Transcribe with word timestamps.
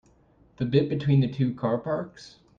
The 0.57 0.65
bit 0.65 0.89
between 0.89 1.19
the 1.19 1.27
two 1.27 1.53
car 1.53 1.77
parks? 1.77 2.37